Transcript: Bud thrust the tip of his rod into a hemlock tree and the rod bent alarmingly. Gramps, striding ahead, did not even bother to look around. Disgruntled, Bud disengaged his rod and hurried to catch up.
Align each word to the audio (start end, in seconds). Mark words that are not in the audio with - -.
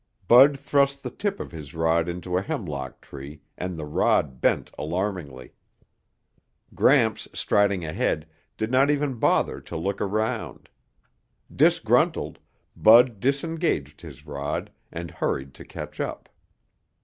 Bud 0.27 0.57
thrust 0.57 1.03
the 1.03 1.11
tip 1.11 1.39
of 1.39 1.51
his 1.51 1.75
rod 1.75 2.09
into 2.09 2.35
a 2.35 2.41
hemlock 2.41 3.01
tree 3.01 3.43
and 3.55 3.77
the 3.77 3.85
rod 3.85 4.41
bent 4.41 4.71
alarmingly. 4.75 5.53
Gramps, 6.73 7.27
striding 7.33 7.85
ahead, 7.85 8.27
did 8.57 8.71
not 8.71 8.89
even 8.89 9.19
bother 9.19 9.61
to 9.61 9.77
look 9.77 10.01
around. 10.01 10.69
Disgruntled, 11.55 12.39
Bud 12.75 13.19
disengaged 13.19 14.01
his 14.01 14.25
rod 14.25 14.71
and 14.91 15.11
hurried 15.11 15.53
to 15.53 15.65
catch 15.65 15.99
up. 15.99 16.29